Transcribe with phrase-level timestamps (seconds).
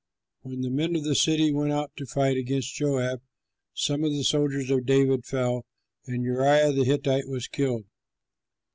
[0.41, 3.21] When the men of the city went out to fight against Joab,
[3.75, 5.63] some of the soldiers of David fell,
[6.07, 7.85] and Uriah the Hittite was killed.